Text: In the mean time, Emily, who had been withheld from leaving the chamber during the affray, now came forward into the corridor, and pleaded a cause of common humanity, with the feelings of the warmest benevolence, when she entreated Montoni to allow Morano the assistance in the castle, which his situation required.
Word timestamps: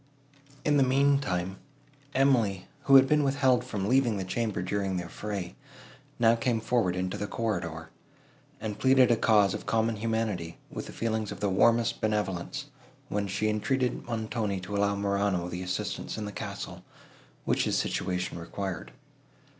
In 0.65 0.77
the 0.77 0.81
mean 0.83 1.19
time, 1.19 1.59
Emily, 2.15 2.65
who 2.85 2.95
had 2.95 3.05
been 3.07 3.23
withheld 3.23 3.63
from 3.63 3.87
leaving 3.87 4.17
the 4.17 4.23
chamber 4.23 4.63
during 4.63 4.97
the 4.97 5.03
affray, 5.03 5.53
now 6.17 6.33
came 6.35 6.59
forward 6.59 6.95
into 6.95 7.17
the 7.17 7.27
corridor, 7.27 7.91
and 8.59 8.79
pleaded 8.79 9.11
a 9.11 9.15
cause 9.15 9.53
of 9.53 9.67
common 9.67 9.97
humanity, 9.97 10.57
with 10.71 10.87
the 10.87 10.91
feelings 10.91 11.31
of 11.31 11.39
the 11.39 11.49
warmest 11.51 12.01
benevolence, 12.01 12.65
when 13.09 13.27
she 13.27 13.47
entreated 13.47 14.03
Montoni 14.05 14.59
to 14.61 14.75
allow 14.75 14.95
Morano 14.95 15.47
the 15.49 15.61
assistance 15.61 16.17
in 16.17 16.25
the 16.25 16.31
castle, 16.31 16.83
which 17.45 17.65
his 17.65 17.77
situation 17.77 18.39
required. 18.39 18.91